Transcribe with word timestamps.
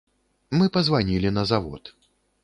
Мы 0.61 0.65
пазванілі 0.77 1.31
на 1.37 1.43
завод. 1.51 1.83